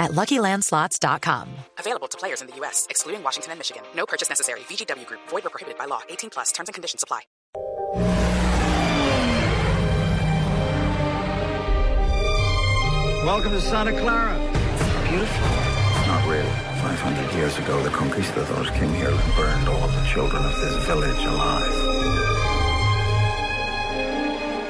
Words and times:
at 0.00 0.10
LuckyLandSlots.com. 0.10 1.48
Available 1.78 2.08
to 2.08 2.18
players 2.18 2.40
in 2.40 2.48
the 2.48 2.56
U.S., 2.56 2.88
excluding 2.90 3.22
Washington 3.22 3.52
and 3.52 3.60
Michigan. 3.60 3.84
No 3.94 4.06
purchase 4.06 4.28
necessary. 4.28 4.60
VGW 4.60 5.06
Group. 5.06 5.20
Void 5.28 5.46
or 5.46 5.50
prohibited 5.50 5.78
by 5.78 5.84
law. 5.84 6.00
18 6.08 6.30
plus. 6.30 6.50
Terms 6.50 6.68
and 6.68 6.74
conditions 6.74 7.04
apply. 7.04 7.20
Welcome 13.24 13.52
to 13.52 13.60
Santa 13.60 13.92
Clara. 13.92 14.34
Beautiful. 15.08 15.46
Not 16.06 16.26
really. 16.26 16.50
500 16.80 17.34
years 17.34 17.58
ago, 17.58 17.82
the 17.82 17.90
conquistadors 17.90 18.70
came 18.70 18.92
here 18.94 19.10
and 19.10 19.34
burned 19.36 19.68
all 19.68 19.86
the 19.86 20.04
children 20.06 20.42
of 20.42 20.52
this 20.60 20.86
village 20.86 21.24
alive. 21.26 22.00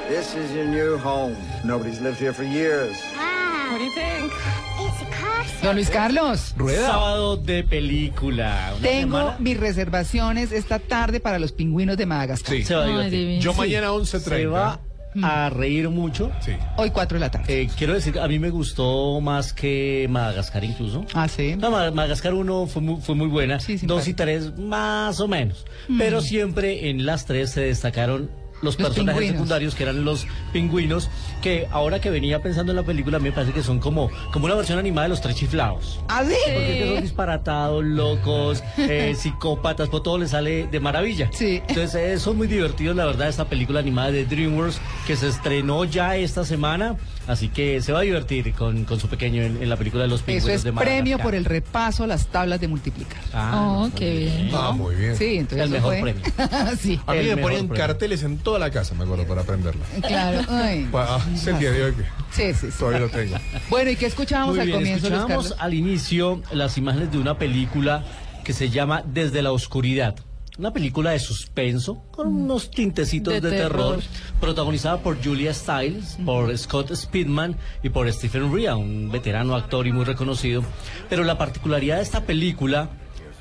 This 0.08 0.34
is 0.34 0.52
your 0.52 0.66
new 0.66 0.98
home. 0.98 1.36
Nobody's 1.64 2.00
lived 2.00 2.18
here 2.18 2.32
for 2.32 2.42
years. 2.42 3.00
Wow. 3.16 3.29
What 3.70 3.78
do 3.78 3.84
you 3.84 3.90
think? 3.92 4.32
It's 4.80 5.02
a 5.02 5.06
castle. 5.10 5.60
Don 5.62 5.74
Luis 5.76 5.90
Carlos, 5.90 6.54
Sábado 6.58 7.36
de 7.36 7.62
película. 7.64 8.72
Una 8.78 8.82
tengo 8.88 9.18
semana- 9.18 9.36
mis 9.38 9.56
reservaciones 9.58 10.52
esta 10.52 10.78
tarde 10.78 11.20
para 11.20 11.38
los 11.38 11.52
pingüinos 11.52 11.96
de 11.96 12.06
Madagascar. 12.06 12.62
Se 12.62 12.74
va 12.74 12.84
a 12.84 12.86
divertir. 12.86 13.40
Yo 13.40 13.54
mañana 13.54 13.88
Se 14.04 14.18
11.30. 14.18 14.50
va 14.50 14.80
a 15.22 15.50
reír 15.50 15.88
mucho. 15.88 16.30
Sí. 16.40 16.52
Hoy 16.76 16.90
4 16.90 17.16
de 17.16 17.20
la 17.20 17.30
tarde. 17.30 17.62
Eh, 17.62 17.68
quiero 17.76 17.94
decir, 17.94 18.18
a 18.18 18.28
mí 18.28 18.38
me 18.38 18.50
gustó 18.50 19.20
más 19.20 19.52
que 19.52 20.06
Madagascar 20.10 20.64
incluso. 20.64 21.04
ah, 21.14 21.28
sí. 21.28 21.56
No, 21.56 21.70
Ma- 21.70 21.90
Madagascar 21.90 22.32
1 22.34 22.66
fue 22.66 22.80
muy, 22.82 23.00
fue 23.00 23.14
muy 23.14 23.26
buena. 23.28 23.58
Sí, 23.60 23.78
simpática. 23.78 23.94
2 23.94 24.08
y 24.08 24.14
3 24.14 24.58
más 24.58 25.20
o 25.20 25.28
menos. 25.28 25.64
Pero 25.98 26.20
siempre 26.20 26.90
en 26.90 27.06
las 27.06 27.26
tres 27.26 27.50
se 27.50 27.60
destacaron 27.62 28.30
los, 28.62 28.74
Los 28.74 28.76
personajes 28.76 29.04
pingüinos. 29.20 29.32
secundarios 29.32 29.74
que 29.74 29.82
eran 29.84 30.04
los 30.04 30.26
pingüinos, 30.52 31.08
que 31.42 31.66
ahora 31.70 32.00
que 32.00 32.10
venía 32.10 32.42
pensando 32.42 32.72
en 32.72 32.76
la 32.76 32.82
película 32.82 33.18
me 33.18 33.32
parece 33.32 33.52
que 33.52 33.62
son 33.62 33.78
como, 33.78 34.10
como 34.32 34.46
una 34.46 34.54
versión 34.54 34.78
animada 34.78 35.04
de 35.04 35.08
los 35.10 35.20
tres 35.20 35.36
chiflados. 35.36 36.00
¿Ah, 36.08 36.22
sí? 36.26 36.34
Porque 36.44 36.92
son 36.94 37.02
disparatados, 37.02 37.84
locos, 37.84 38.62
eh, 38.78 39.14
psicópatas, 39.18 39.88
pues 39.88 40.02
todo 40.02 40.18
les 40.18 40.30
sale 40.30 40.66
de 40.66 40.80
maravilla. 40.80 41.30
Sí. 41.32 41.62
Entonces 41.68 41.94
eh, 41.94 42.18
son 42.18 42.36
muy 42.36 42.46
divertidos, 42.48 42.96
la 42.96 43.04
verdad, 43.06 43.28
esta 43.28 43.46
película 43.46 43.80
animada 43.80 44.10
de 44.10 44.24
DreamWorks 44.26 44.80
que 45.06 45.16
se 45.16 45.28
estrenó 45.28 45.84
ya 45.84 46.16
esta 46.16 46.44
semana. 46.44 46.96
Así 47.26 47.48
que 47.48 47.80
se 47.80 47.92
va 47.92 48.00
a 48.00 48.02
divertir 48.02 48.52
con, 48.54 48.84
con 48.84 48.98
su 48.98 49.06
pequeño 49.06 49.42
en, 49.42 49.62
en 49.62 49.68
la 49.68 49.76
película 49.76 50.02
de 50.02 50.08
los 50.08 50.22
pingüinos 50.22 50.48
Eso 50.48 50.54
es 50.56 50.64
de 50.64 50.72
premio 50.72 51.18
por 51.18 51.34
el 51.36 51.44
repaso 51.44 52.02
a 52.02 52.06
las 52.08 52.26
tablas 52.26 52.60
de 52.60 52.66
multiplicar. 52.66 53.20
Ah, 53.32 53.86
muy 53.94 54.00
bien. 54.00 54.50
Ah, 54.52 54.72
muy 54.72 54.94
bien. 54.96 55.16
Sí, 55.16 55.36
entonces 55.36 55.66
El 55.66 55.70
mejor 55.70 55.92
fue- 55.98 56.02
premio. 56.02 56.22
sí, 56.80 56.98
A 57.06 57.12
mí 57.14 57.22
me 57.24 57.36
premio. 57.36 57.68
carteles 57.74 58.22
en 58.24 58.38
toda 58.50 58.58
la 58.58 58.70
casa, 58.70 58.94
me 58.94 59.04
acuerdo, 59.04 59.24
para 59.26 59.42
aprenderla. 59.42 59.84
claro. 60.06 60.40
Ay. 60.48 60.88
Ah, 60.92 61.20
es 61.32 61.46
el 61.46 61.58
día 61.60 61.70
de 61.70 61.84
hoy 61.84 61.92
que 61.94 62.02
Sí, 62.32 62.52
sí, 62.58 62.70
sí. 62.72 62.78
todavía 62.78 63.00
lo 63.00 63.08
tengo. 63.08 63.36
Bueno, 63.68 63.90
¿y 63.92 63.96
qué 63.96 64.06
escuchábamos 64.06 64.54
Muy 64.54 64.60
al 64.60 64.66
bien, 64.66 64.78
comienzo, 64.78 65.08
Luis 65.08 65.18
escuchábamos 65.20 65.48
Carlos? 65.50 65.64
al 65.64 65.74
inicio 65.74 66.42
las 66.52 66.76
imágenes 66.78 67.12
de 67.12 67.18
una 67.18 67.38
película 67.38 68.04
que 68.44 68.52
se 68.52 68.68
llama 68.70 69.02
Desde 69.06 69.40
la 69.42 69.52
Oscuridad. 69.52 70.16
Una 70.58 70.72
película 70.72 71.12
de 71.12 71.20
suspenso 71.20 72.02
con 72.10 72.26
unos 72.26 72.70
tintecitos 72.72 73.32
de, 73.34 73.40
De 73.40 73.50
terror. 73.50 73.98
terror. 74.00 74.02
protagonizada 74.40 74.98
por 74.98 75.22
Julia 75.24 75.54
Stiles, 75.54 76.18
por 76.24 76.56
Scott 76.58 76.92
Speedman 76.94 77.56
y 77.84 77.88
por 77.90 78.12
Stephen 78.12 78.52
Rea, 78.52 78.74
un 78.76 79.10
veterano 79.10 79.54
actor 79.54 79.86
y 79.86 79.92
muy 79.92 80.04
reconocido. 80.04 80.62
Pero 81.08 81.22
la 81.24 81.38
particularidad 81.38 81.96
de 81.98 82.02
esta 82.02 82.22
película 82.24 82.90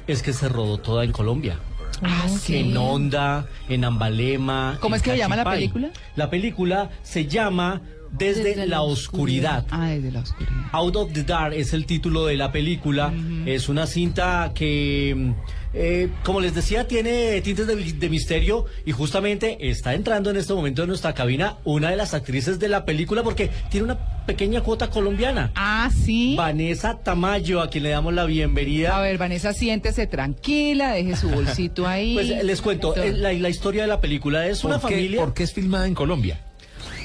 es 0.08 0.22
que 0.22 0.34
se 0.34 0.48
rodó 0.50 0.78
toda 0.78 1.04
en 1.04 1.12
Colombia. 1.12 1.58
Ah, 2.04 2.28
En 2.48 2.76
Honda, 2.78 3.48
en 3.68 3.86
Ambalema. 3.86 4.78
¿Cómo 4.80 4.96
en 4.96 5.00
es 5.00 5.04
que 5.04 5.12
se 5.12 5.18
llama 5.18 5.36
la 5.36 5.50
película? 5.50 5.90
La 6.16 6.30
película 6.30 6.90
se 7.04 7.26
llama 7.28 7.82
Desde, 8.12 8.44
Desde 8.44 8.66
la 8.66 8.78
la 8.78 8.82
oscuridad. 8.82 9.66
Ah, 9.72 9.90
desde 9.90 10.12
la 10.12 10.22
oscuridad. 10.22 10.54
Out 10.72 10.96
of 10.96 11.14
the 11.14 11.24
Dark 11.24 11.54
es 11.54 11.74
el 11.74 11.86
título 11.86 12.26
de 12.26 12.36
la 12.38 12.52
película. 12.52 13.14
Es 13.46 13.70
una 13.70 13.86
cinta 13.88 14.52
que, 14.56 15.34
eh, 15.74 16.10
como 16.24 16.42
les 16.42 16.56
decía, 16.56 16.88
tiene 16.88 17.40
tintes 17.42 17.68
de, 17.68 17.76
de 17.76 18.10
misterio 18.10 18.66
y 18.86 18.92
justamente 18.92 19.70
está 19.70 19.94
entrando 19.94 20.30
en 20.32 20.38
este 20.38 20.54
momento 20.54 20.82
en 20.82 20.88
nuestra 20.88 21.14
cabina 21.14 21.58
una 21.64 21.92
de 21.92 21.96
las 21.96 22.14
actrices 22.14 22.60
de 22.60 22.70
la 22.70 22.86
película 22.86 23.24
porque 23.24 23.52
tiene 23.70 23.86
una 23.86 24.26
pequeña 24.26 24.62
cuota 24.62 24.90
colombiana. 24.90 25.52
Ah, 25.56 25.90
sí. 25.92 26.36
Vanessa 26.36 27.00
Tamayo, 27.04 27.62
a 27.62 27.70
quien 27.70 27.84
le 27.84 27.90
damos 27.90 28.14
la 28.14 28.26
bienvenida. 28.26 28.98
A 28.98 29.02
ver, 29.02 29.18
Vanessa, 29.18 29.54
siéntese 29.54 30.08
tranquila, 30.08 30.94
deje 30.94 31.16
su 31.16 31.30
bolsito 31.30 31.88
ahí. 31.88 32.14
Pues 32.16 32.30
eh, 32.30 32.44
les 32.44 32.62
cuento, 32.62 32.96
eh, 32.96 33.12
la, 33.14 33.34
la 33.34 33.50
historia 33.50 33.84
de 33.84 33.88
la 33.88 34.02
película 34.02 34.48
es 34.48 34.64
una 34.64 34.80
familia... 34.80 35.22
¿Por 35.22 35.34
qué 35.34 35.44
es 35.44 35.54
filmada 35.54 35.88
en 35.88 35.96
Colombia? 35.96 36.40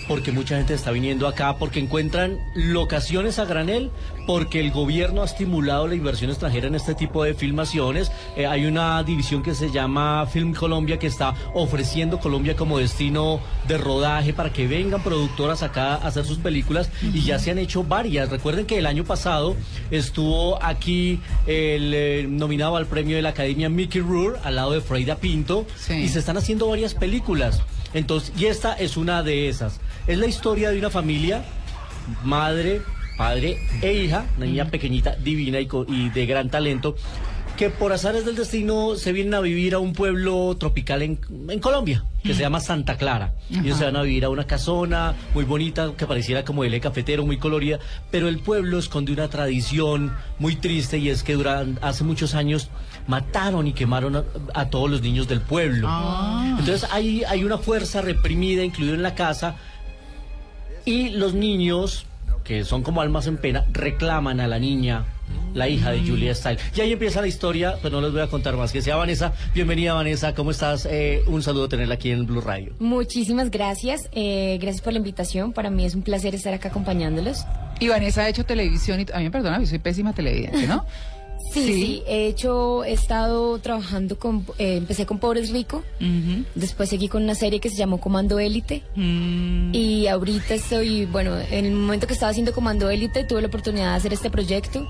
Porque 0.09 0.32
mucha 0.32 0.56
gente 0.56 0.75
está 0.75 0.91
viniendo 0.91 1.26
acá, 1.26 1.56
porque 1.56 1.81
encuentran 1.81 2.38
locaciones 2.54 3.38
a 3.38 3.44
granel, 3.44 3.91
porque 4.26 4.60
el 4.60 4.70
gobierno 4.70 5.22
ha 5.22 5.25
estimulado 5.25 5.87
la 5.87 5.94
inversión 5.94 6.31
extranjera 6.31 6.66
en 6.69 6.75
este 6.75 6.94
tipo 6.94 7.25
de 7.25 7.34
filmaciones. 7.34 8.10
Eh, 8.37 8.47
hay 8.47 8.66
una 8.66 9.03
división 9.03 9.43
que 9.43 9.54
se 9.54 9.70
llama 9.70 10.26
Film 10.26 10.54
Colombia 10.54 10.98
que 10.98 11.06
está 11.06 11.34
ofreciendo 11.54 12.19
Colombia 12.20 12.56
como 12.56 12.78
destino 12.78 13.41
de 13.69 13.78
rodaje 13.78 14.32
para 14.32 14.53
que 14.53 14.66
vengan 14.66 15.03
productoras 15.03 15.62
acá 15.62 15.94
a 15.94 16.06
hacer 16.09 16.25
sus 16.25 16.38
películas 16.38 16.91
y 17.03 17.22
ya 17.22 17.38
se 17.38 17.50
han 17.50 17.59
hecho 17.59 17.84
varias. 17.84 18.28
Recuerden 18.31 18.66
que 18.66 18.78
el 18.78 18.87
año 18.87 19.04
pasado 19.04 19.56
estuvo 19.91 20.62
aquí 20.62 21.20
el 21.47 21.93
eh, 21.94 22.26
nominado 22.28 22.76
al 22.76 22.87
premio 22.87 23.16
de 23.16 23.22
la 23.22 23.31
Academia 23.31 23.69
Mickey 23.69 24.00
Rourke 24.00 24.38
al 24.44 24.56
lado 24.56 24.72
de 24.72 24.81
Freida 24.81 25.16
Pinto 25.16 25.66
Sí. 25.76 25.94
y 25.94 26.09
se 26.09 26.19
están 26.19 26.37
haciendo 26.37 26.69
varias 26.69 26.94
películas. 26.94 27.62
Entonces, 27.93 28.32
y 28.37 28.47
esta 28.47 28.75
es 28.75 28.97
una 28.97 29.22
de 29.22 29.48
esas. 29.48 29.81
Es 30.06 30.19
la 30.19 30.26
historia 30.26 30.70
de 30.70 30.78
una 30.78 30.91
familia, 30.91 31.42
madre, 32.25 32.82
padre 33.16 33.59
e 33.81 33.94
hija, 33.94 34.26
una 34.37 34.47
niña 34.47 34.66
pequeñita, 34.66 35.16
divina 35.16 35.60
y, 35.60 35.69
y 35.88 36.10
de 36.10 36.26
gran 36.26 36.50
talento, 36.50 36.94
que 37.56 37.70
por 37.70 37.92
azares 37.92 38.26
del 38.26 38.34
destino 38.34 38.97
se 38.97 39.12
vienen 39.12 39.32
a 39.32 39.41
vivir 39.41 39.75
a 39.75 39.78
un 39.78 39.93
pueblo 39.94 40.54
tropical 40.59 41.03
en, 41.03 41.20
en 41.48 41.59
Colombia, 41.60 42.04
que 42.22 42.34
se 42.34 42.41
llama 42.41 42.60
Santa 42.60 42.97
Clara. 42.97 43.34
Ellos 43.48 43.78
se 43.78 43.84
van 43.84 43.97
a 43.97 44.03
vivir 44.03 44.25
a 44.25 44.28
una 44.28 44.44
casona 44.47 45.14
muy 45.32 45.44
bonita, 45.44 45.93
que 45.97 46.06
pareciera 46.06 46.44
como 46.44 46.64
el 46.64 46.81
cafetero, 46.81 47.25
muy 47.25 47.38
colorida, 47.38 47.78
pero 48.10 48.28
el 48.28 48.41
pueblo 48.41 48.78
esconde 48.78 49.12
una 49.12 49.28
tradición 49.28 50.12
muy 50.38 50.56
triste 50.56 50.98
y 50.98 51.09
es 51.09 51.22
que 51.22 51.34
duran, 51.34 51.78
hace 51.81 52.04
muchos 52.04 52.34
años 52.34 52.69
mataron 53.06 53.69
y 53.69 53.72
quemaron 53.72 54.16
a, 54.16 54.25
a 54.53 54.69
todos 54.69 54.91
los 54.91 55.00
niños 55.00 55.28
del 55.28 55.41
pueblo. 55.41 55.88
Entonces 56.59 56.87
hay, 56.91 57.22
hay 57.25 57.44
una 57.44 57.56
fuerza 57.56 58.03
reprimida, 58.03 58.64
incluida 58.64 58.94
en 58.94 59.03
la 59.03 59.14
casa, 59.14 59.56
y 60.84 61.10
los 61.10 61.34
niños, 61.34 62.06
que 62.44 62.64
son 62.64 62.82
como 62.82 63.00
almas 63.00 63.26
en 63.26 63.36
pena, 63.38 63.64
reclaman 63.72 64.40
a 64.40 64.46
la 64.48 64.58
niña, 64.58 65.04
la 65.54 65.68
hija 65.68 65.90
de 65.92 66.00
Julia 66.00 66.34
Stiles. 66.34 66.60
Y 66.76 66.80
ahí 66.80 66.92
empieza 66.92 67.20
la 67.20 67.26
historia, 67.26 67.76
pero 67.82 67.96
no 67.96 68.02
les 68.06 68.12
voy 68.12 68.20
a 68.20 68.26
contar 68.26 68.56
más. 68.56 68.72
Que 68.72 68.82
sea 68.82 68.96
Vanessa. 68.96 69.32
Bienvenida, 69.54 69.94
Vanessa. 69.94 70.34
¿Cómo 70.34 70.50
estás? 70.50 70.86
Eh, 70.90 71.22
un 71.26 71.42
saludo 71.42 71.68
tenerla 71.68 71.94
aquí 71.94 72.10
en 72.10 72.26
Blue 72.26 72.40
Radio. 72.40 72.74
Muchísimas 72.78 73.50
gracias. 73.50 74.08
eh, 74.12 74.58
gracias 74.60 74.82
por 74.82 74.92
la 74.92 74.98
invitación. 74.98 75.52
Para 75.52 75.70
mí 75.70 75.84
es 75.84 75.94
un 75.94 76.02
placer 76.02 76.34
estar 76.34 76.52
acá 76.52 76.68
acompañándolos. 76.68 77.44
Y 77.80 77.88
Vanessa 77.88 78.22
ha 78.22 78.28
hecho 78.28 78.44
televisión 78.44 79.00
y... 79.00 79.06
A 79.12 79.18
mí 79.18 79.24
me 79.24 79.30
perdona, 79.30 79.60
yo 79.60 79.66
soy 79.66 79.78
pésima 79.78 80.12
televidente, 80.12 80.66
¿no? 80.66 80.84
Sí, 81.54 81.62
Sí. 81.62 82.03
he 82.06 82.26
hecho, 82.26 82.84
he 82.84 82.92
estado 82.92 83.59
trabajando 83.60 84.19
con, 84.19 84.44
eh, 84.59 84.76
empecé 84.76 85.06
con 85.06 85.19
Pobres 85.19 85.50
Rico, 85.50 85.82
Ujú. 86.00 86.44
después 86.54 86.88
seguí 86.88 87.09
con 87.09 87.22
una 87.22 87.34
serie 87.34 87.60
que 87.60 87.70
se 87.70 87.76
llamó 87.76 87.99
Comando 88.00 88.38
Élite 88.40 88.82
Mm, 88.96 89.73
y 89.75 90.06
ahorita 90.08 90.55
estoy, 90.55 91.06
bueno, 91.06 91.37
en 91.50 91.64
el 91.67 91.73
momento 91.73 92.06
que 92.06 92.14
estaba 92.14 92.31
haciendo 92.31 92.52
Comando 92.52 92.90
Élite 92.90 93.25
tuve 93.25 93.40
la 93.40 93.46
oportunidad 93.49 93.90
de 93.93 93.96
hacer 93.96 94.12
este 94.12 94.31
proyecto 94.31 94.87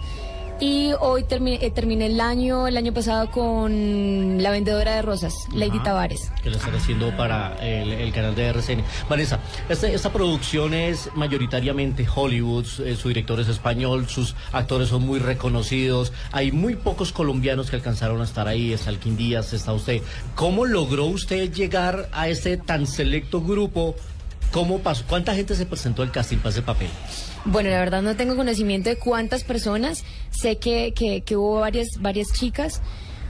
y 0.61 0.93
hoy 1.01 1.25
termi- 1.25 1.59
eh, 1.61 1.71
terminé 1.71 2.07
el 2.07 2.21
año, 2.21 2.67
el 2.69 2.77
año 2.77 2.93
pasado 2.95 3.31
con 3.31 4.43
La 4.43 4.51
Vendedora 4.51 4.95
de 4.97 5.03
Rosas, 5.03 5.35
Lady 5.53 5.79
Tavares. 5.83 6.31
Que 6.43 6.51
lo 6.51 6.57
están 6.57 6.75
haciendo 6.75 7.15
para 7.17 7.57
el, 7.61 7.91
el 7.93 8.13
canal 8.13 8.35
de 8.35 8.47
RCN. 8.47 8.83
Vanessa, 9.09 9.41
esta, 9.69 9.89
esta 9.89 10.13
producción 10.13 10.73
es 10.75 11.11
mayoritariamente 11.15 12.07
Hollywood, 12.15 12.67
eh, 12.85 12.97
su 12.97 13.09
director 13.09 13.41
es 13.41 13.49
español, 13.49 14.09
sus 14.09 14.35
actores 14.53 14.89
son 14.89 15.03
muy 15.07 15.19
reconocidos, 15.19 16.13
hay 16.33 16.53
muy 16.53 16.77
pocos 16.77 17.13
colombianos 17.13 17.69
que 17.71 17.77
alcanzaron 17.77 18.21
a 18.21 18.25
estar 18.25 18.47
ahí, 18.49 18.73
está 18.73 18.91
Alquín 18.91 19.17
Díaz, 19.17 19.53
está 19.53 19.73
usted. 19.73 20.03
¿Cómo 20.35 20.65
logró 20.67 21.07
usted 21.07 21.53
llegar 21.53 22.09
a 22.13 22.29
este 22.29 22.57
tan 22.57 22.87
selecto 22.87 23.41
grupo? 23.43 23.97
¿Cómo 24.55 24.79
pasó? 24.79 25.05
¿Cuánta 25.07 25.35
gente 25.35 25.55
se 25.55 25.67
presentó 25.67 26.03
al 26.03 26.11
casting 26.11 26.39
para 26.39 26.51
ese 26.51 26.63
papel? 26.63 26.89
Bueno, 27.45 27.69
la 27.69 27.79
verdad 27.81 28.01
no 28.01 28.17
tengo 28.17 28.37
conocimiento 28.37 28.89
de 28.89 28.97
cuántas 28.97 29.45
personas. 29.45 30.05
Sé 30.31 30.57
que, 30.57 30.95
que, 30.95 31.23
que 31.23 31.37
hubo 31.37 31.61
varias, 31.61 31.89
varias 32.01 32.29
chicas, 32.33 32.81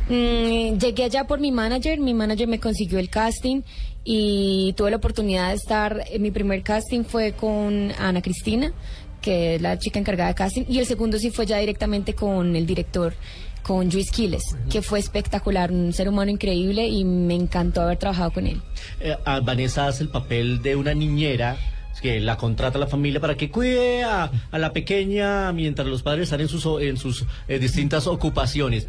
Mm, 0.09 0.77
llegué 0.79 1.05
allá 1.05 1.25
por 1.25 1.41
mi 1.41 1.51
manager, 1.51 1.99
mi 1.99 2.13
manager 2.13 2.47
me 2.47 2.61
consiguió 2.61 2.99
el 2.99 3.09
casting 3.09 3.63
y 4.05 4.75
tuve 4.77 4.91
la 4.91 4.99
oportunidad 4.99 5.49
de 5.49 5.55
estar, 5.55 6.05
eh, 6.11 6.19
mi 6.19 6.31
primer 6.31 6.63
casting 6.63 7.05
fue 7.05 7.33
con 7.33 7.91
Ana 7.99 8.21
Cristina, 8.21 8.75
que 9.23 9.55
es 9.55 9.63
la 9.63 9.79
chica 9.79 9.99
encargada 9.99 10.29
de 10.29 10.35
casting, 10.35 10.65
y 10.69 10.79
el 10.79 10.85
segundo 10.85 11.19
sí 11.19 11.31
fue 11.31 11.47
ya 11.47 11.57
directamente 11.57 12.13
con 12.13 12.55
el 12.55 12.67
director, 12.67 13.15
con 13.65 13.89
Luis 13.89 14.11
Quiles, 14.11 14.57
que 14.71 14.83
fue 14.83 14.99
espectacular, 15.01 15.73
un 15.73 15.93
ser 15.93 16.09
humano 16.09 16.31
increíble 16.31 16.87
y 16.87 17.05
me 17.05 17.35
encantó 17.35 17.81
haber 17.81 17.97
trabajado 17.97 18.31
con 18.31 18.47
él. 18.47 18.61
Eh, 19.01 19.17
a 19.25 19.41
Vanessa 19.41 19.89
hace 19.89 20.05
el 20.05 20.11
papel 20.11 20.63
de 20.63 20.77
una 20.77 20.95
niñera 20.95 21.57
que 22.03 22.21
la 22.21 22.37
contrata 22.37 22.79
la 22.79 22.87
familia 22.87 23.21
para 23.21 23.37
que 23.37 23.51
cuide 23.51 24.05
a, 24.05 24.31
a 24.51 24.59
la 24.59 24.73
pequeña 24.73 25.53
mientras 25.53 25.89
los 25.89 26.03
padres 26.03 26.25
están 26.25 26.41
en 26.41 26.49
sus, 26.49 26.67
en 26.83 26.99
sus 26.99 27.25
eh, 27.49 27.59
distintas 27.59 28.07
ocupaciones. 28.07 28.87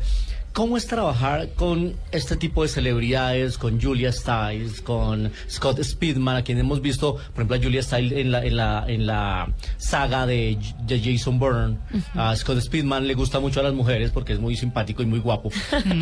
¿Cómo 0.55 0.77
es 0.77 0.87
trabajar 0.87 1.49
con 1.57 1.95
este 2.13 2.37
tipo 2.37 2.63
de 2.63 2.69
celebridades, 2.69 3.57
con 3.57 3.81
Julia 3.81 4.13
Stiles, 4.13 4.79
con 4.79 5.29
Scott 5.49 5.83
Speedman, 5.83 6.37
a 6.37 6.43
quien 6.43 6.57
hemos 6.57 6.81
visto, 6.81 7.15
por 7.15 7.43
ejemplo, 7.43 7.57
a 7.57 7.59
Julia 7.59 7.83
Stiles 7.83 8.13
en 8.13 8.31
la, 8.31 8.45
en 8.45 8.55
la, 8.55 8.85
en 8.87 9.05
la 9.05 9.53
saga 9.75 10.25
de, 10.25 10.57
de 10.83 11.01
Jason 11.01 11.39
Bourne? 11.39 11.77
A 12.13 12.33
Scott 12.37 12.61
Speedman 12.61 13.05
le 13.05 13.15
gusta 13.15 13.41
mucho 13.41 13.59
a 13.59 13.63
las 13.63 13.73
mujeres 13.73 14.11
porque 14.11 14.31
es 14.31 14.39
muy 14.39 14.55
simpático 14.55 15.03
y 15.03 15.05
muy 15.05 15.19
guapo. 15.19 15.51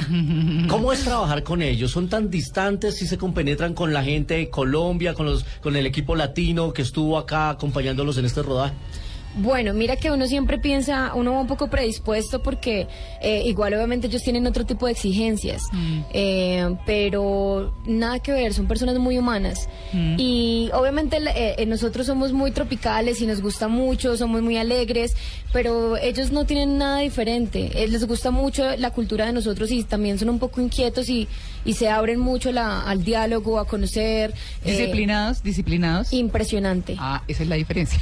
¿Cómo 0.69 0.93
es 0.93 1.03
trabajar 1.03 1.41
con 1.41 1.63
ellos? 1.63 1.89
¿Son 1.89 2.07
tan 2.07 2.29
distantes 2.29 2.95
si 2.95 3.07
se 3.07 3.17
compenetran 3.17 3.73
con 3.73 3.91
la 3.91 4.03
gente 4.03 4.35
de 4.35 4.51
Colombia, 4.51 5.15
con, 5.15 5.25
los, 5.25 5.45
con 5.63 5.75
el 5.75 5.87
equipo 5.87 6.15
latino 6.15 6.73
que 6.73 6.83
estuvo 6.83 7.17
acá 7.17 7.49
acompañándolos 7.49 8.19
en 8.19 8.25
este 8.25 8.43
rodaje? 8.43 8.75
Bueno, 9.35 9.73
mira 9.73 9.95
que 9.95 10.11
uno 10.11 10.27
siempre 10.27 10.59
piensa, 10.59 11.11
uno 11.15 11.33
va 11.33 11.39
un 11.41 11.47
poco 11.47 11.67
predispuesto 11.67 12.43
porque 12.43 12.87
eh, 13.21 13.41
igual 13.45 13.73
obviamente 13.73 14.07
ellos 14.07 14.21
tienen 14.21 14.45
otro 14.45 14.65
tipo 14.65 14.85
de 14.85 14.91
exigencias, 14.91 15.63
Eh, 16.13 16.75
pero 16.85 17.73
nada 17.85 18.19
que 18.19 18.31
ver, 18.31 18.53
son 18.53 18.67
personas 18.67 18.97
muy 18.99 19.17
humanas. 19.17 19.67
Y 20.17 20.69
obviamente 20.73 21.17
eh, 21.35 21.65
nosotros 21.65 22.05
somos 22.07 22.31
muy 22.33 22.51
tropicales 22.51 23.21
y 23.21 23.25
nos 23.25 23.41
gusta 23.41 23.67
mucho, 23.67 24.15
somos 24.17 24.41
muy 24.41 24.57
alegres, 24.57 25.15
pero 25.51 25.97
ellos 25.97 26.31
no 26.31 26.45
tienen 26.45 26.77
nada 26.77 26.99
diferente. 26.99 27.71
Les 27.87 28.05
gusta 28.07 28.29
mucho 28.31 28.75
la 28.77 28.91
cultura 28.91 29.25
de 29.25 29.33
nosotros 29.33 29.71
y 29.71 29.83
también 29.83 30.19
son 30.19 30.29
un 30.29 30.39
poco 30.39 30.61
inquietos 30.61 31.09
y, 31.09 31.27
y 31.65 31.73
se 31.73 31.89
abren 31.89 32.19
mucho 32.19 32.51
la- 32.51 32.81
al 32.81 33.03
diálogo, 33.03 33.59
a 33.59 33.65
conocer. 33.65 34.33
Disciplinados, 34.63 35.41
disciplinados. 35.43 36.13
impresionante. 36.13 36.95
Ah, 36.99 37.23
esa 37.27 37.43
es 37.43 37.49
la 37.49 37.55
diferencia. 37.55 37.99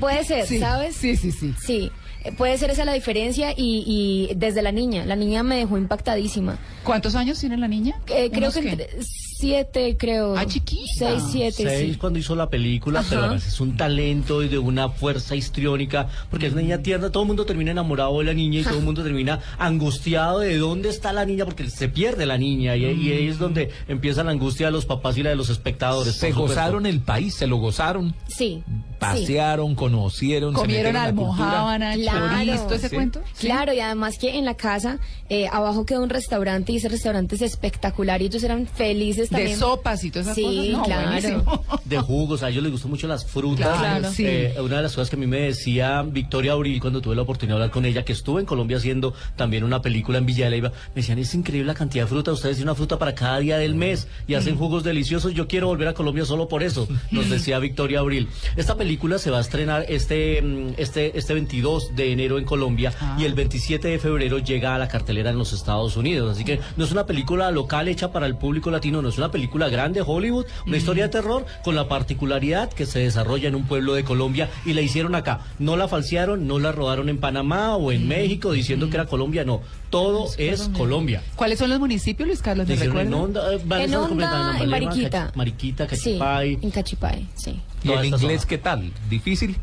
Puede 0.00 0.24
ser, 0.24 0.31
Sí, 0.46 0.58
¿sabes? 0.58 0.96
Sí, 0.96 1.16
sí, 1.16 1.30
sí. 1.32 1.54
Sí, 1.60 1.90
eh, 2.24 2.32
puede 2.32 2.56
ser 2.58 2.70
esa 2.70 2.84
la 2.84 2.92
diferencia 2.92 3.52
y, 3.52 3.84
y 3.86 4.34
desde 4.36 4.62
la 4.62 4.72
niña, 4.72 5.04
la 5.04 5.16
niña 5.16 5.42
me 5.42 5.56
dejó 5.56 5.76
impactadísima. 5.78 6.58
¿Cuántos 6.84 7.14
años 7.14 7.38
tiene 7.38 7.56
la 7.56 7.68
niña? 7.68 7.94
Eh, 8.08 8.30
creo 8.32 8.50
¿Unos 8.50 8.54
que 8.54 8.68
entre 8.70 8.88
siete, 9.02 9.96
creo. 9.96 10.36
Ah, 10.36 10.46
chiquita. 10.46 10.82
Seis, 10.98 11.22
siete, 11.30 11.64
Seis 11.64 11.92
sí. 11.92 11.98
cuando 11.98 12.18
hizo 12.18 12.34
la 12.36 12.48
película, 12.48 13.00
Ajá. 13.00 13.08
pero 13.08 13.22
además 13.22 13.46
es 13.46 13.60
un 13.60 13.76
talento 13.76 14.42
y 14.42 14.48
de 14.48 14.58
una 14.58 14.88
fuerza 14.88 15.34
histriónica, 15.36 16.08
porque 16.30 16.46
es 16.46 16.52
una 16.52 16.62
niña 16.62 16.78
tierna, 16.78 17.10
todo 17.10 17.22
el 17.24 17.26
mundo 17.28 17.44
termina 17.44 17.70
enamorado 17.72 18.18
de 18.18 18.24
la 18.24 18.34
niña 18.34 18.60
y 18.60 18.62
todo 18.64 18.78
el 18.78 18.84
mundo 18.84 19.02
termina 19.02 19.40
angustiado 19.58 20.40
de 20.40 20.56
dónde 20.58 20.88
está 20.90 21.12
la 21.12 21.24
niña, 21.24 21.44
porque 21.44 21.68
se 21.70 21.88
pierde 21.88 22.26
la 22.26 22.38
niña 22.38 22.76
y, 22.76 22.84
y 22.84 23.12
ahí 23.12 23.26
es 23.28 23.38
donde 23.38 23.70
empieza 23.88 24.22
la 24.24 24.30
angustia 24.32 24.66
de 24.66 24.72
los 24.72 24.86
papás 24.86 25.16
y 25.18 25.22
la 25.22 25.30
de 25.30 25.36
los 25.36 25.50
espectadores. 25.50 26.14
Se 26.14 26.30
gozaron 26.32 26.86
el 26.86 27.00
país, 27.00 27.34
se 27.34 27.46
lo 27.46 27.56
gozaron, 27.56 28.14
Sí. 28.28 28.62
Sí. 29.02 29.20
pasearon, 29.20 29.74
conocieron, 29.74 30.54
se 30.54 30.60
Comieron 30.60 30.96
almohábana, 30.96 31.94
Claro. 31.94 32.62
todo 32.64 32.74
ese 32.74 32.88
Sí. 32.88 32.94
cuento. 32.94 33.20
Claro, 33.38 33.72
y 33.72 33.80
además 33.80 34.18
que 34.18 34.36
en 34.38 34.44
la 34.44 34.54
casa 34.54 34.98
eh, 35.28 35.46
abajo 35.50 35.86
queda 35.86 36.00
un 36.00 36.10
restaurante 36.10 36.72
y 36.72 36.76
ese 36.76 36.88
restaurante 36.90 37.36
es 37.36 37.42
espectacular 37.42 38.20
y 38.20 38.26
ellos 38.26 38.42
eran 38.44 38.66
felices 38.66 39.30
De 39.30 39.36
también. 39.36 39.58
sopas 39.58 40.04
y 40.04 40.10
todas 40.10 40.26
esas 40.26 40.36
Sí, 40.36 40.42
cosas. 40.44 40.68
No, 40.72 40.82
claro. 40.82 41.06
buenísimo. 41.10 41.64
de 41.86 41.98
jugos, 41.98 42.42
a 42.42 42.50
ellos 42.50 42.62
les 42.62 42.72
gustan 42.72 42.90
mucho 42.90 43.06
las 43.08 43.24
frutas. 43.24 43.78
Claro, 43.78 44.10
sí. 44.12 44.24
Eh, 44.26 44.54
una 44.60 44.76
de 44.76 44.82
las 44.82 44.92
cosas 44.94 45.08
que 45.10 45.16
a 45.16 45.18
mí 45.18 45.26
me 45.26 45.40
decía 45.40 46.02
Victoria 46.02 46.52
Abril 46.52 46.80
cuando 46.80 47.00
tuve 47.00 47.16
la 47.16 47.22
oportunidad 47.22 47.56
de 47.56 47.62
hablar 47.62 47.70
con 47.72 47.84
ella, 47.86 48.04
que 48.04 48.12
estuvo 48.12 48.38
en 48.40 48.46
Colombia 48.46 48.76
haciendo 48.76 49.14
también 49.36 49.64
una 49.64 49.80
película 49.80 50.18
en 50.18 50.26
Villa 50.26 50.44
de 50.44 50.50
Leyva, 50.50 50.68
me 50.94 50.96
decían, 50.96 51.18
es 51.18 51.34
increíble 51.34 51.66
la 51.66 51.74
cantidad 51.74 52.04
de 52.04 52.08
fruta, 52.08 52.32
ustedes 52.32 52.56
tienen 52.56 52.68
una 52.68 52.74
fruta 52.76 52.98
para 52.98 53.14
cada 53.14 53.38
día 53.38 53.56
del 53.58 53.74
mes 53.74 54.08
y 54.28 54.34
hacen 54.34 54.56
jugos 54.56 54.84
deliciosos, 54.84 55.32
yo 55.32 55.48
quiero 55.48 55.66
volver 55.68 55.88
a 55.88 55.94
Colombia 55.94 56.24
solo 56.26 56.46
por 56.48 56.62
eso, 56.62 56.86
nos 57.10 57.30
decía 57.30 57.58
Victoria 57.58 58.00
Abril. 58.00 58.28
Esta 58.56 58.76
película 58.76 58.91
se 59.18 59.30
va 59.30 59.38
a 59.38 59.40
estrenar 59.40 59.86
este, 59.88 60.40
mm, 60.42 60.74
este, 60.76 61.16
este 61.18 61.34
22 61.34 61.94
de 61.96 62.12
enero 62.12 62.38
en 62.38 62.44
Colombia 62.44 62.92
Ah. 63.00 63.16
y 63.18 63.24
el 63.24 63.34
27 63.34 63.88
de 63.88 63.98
febrero 63.98 64.38
llega 64.38 64.74
a 64.74 64.78
la 64.78 64.88
cartelera 64.88 65.30
en 65.30 65.38
los 65.38 65.52
Estados 65.52 65.96
Unidos, 65.96 66.32
así 66.32 66.44
que 66.44 66.60
no 66.76 66.84
es 66.84 66.92
una 66.92 67.06
película 67.06 67.50
local 67.50 67.88
hecha 67.88 68.12
para 68.12 68.26
el 68.26 68.36
público 68.36 68.70
latino, 68.70 69.02
no 69.02 69.08
es 69.08 69.18
una 69.18 69.30
película 69.30 69.68
grande, 69.68 70.02
Hollywood, 70.04 70.46
una 70.66 70.76
historia 70.76 71.04
de 71.04 71.08
terror 71.10 71.44
con 71.64 71.74
la 71.74 71.88
particularidad 71.88 72.70
que 72.72 72.86
se 72.86 73.00
desarrolla 73.00 73.48
en 73.48 73.54
un 73.54 73.64
pueblo 73.64 73.94
de 73.94 74.04
Colombia 74.04 74.48
y 74.64 74.72
la 74.72 74.80
hicieron 74.82 75.14
acá. 75.14 75.40
No 75.58 75.76
la 75.76 75.88
falsearon, 75.88 76.46
no 76.46 76.58
la 76.58 76.72
rodaron 76.72 77.08
en 77.08 77.18
Panamá 77.18 77.76
o 77.76 77.92
en 77.92 78.06
México 78.08 78.52
diciendo 78.52 78.88
que 78.90 78.96
era 78.96 79.06
Colombia, 79.06 79.44
no. 79.44 79.60
Todo 79.92 80.26
es 80.38 80.68
Colombia. 80.76 81.22
¿Cuáles 81.36 81.58
son 81.58 81.68
los 81.70 81.78
municipios, 81.78 82.26
Luis 82.26 82.40
Carlos? 82.42 82.66
La 82.66 82.70
¿Me 82.70 82.74
hicieron 82.76 82.96
en 82.98 83.04
recuerda? 83.12 83.24
Onda, 83.24 83.76
eh, 83.78 83.84
En 83.84 83.94
Onda, 83.94 84.56
en 84.60 84.70
Mariquita. 84.70 85.26
Cach- 85.28 85.36
Mariquita, 85.36 85.84
Sí, 85.90 85.96
Cachipay. 86.18 86.58
en 86.62 86.70
Cachipay, 86.70 87.26
sí. 87.36 87.60
¿Y 87.84 87.92
el 87.92 88.04
inglés 88.06 88.40
zona. 88.40 88.48
qué 88.48 88.58
tal? 88.58 88.90
¿Difícil? 89.10 89.56